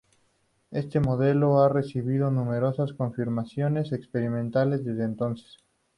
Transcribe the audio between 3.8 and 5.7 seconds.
experimentales desde entonces.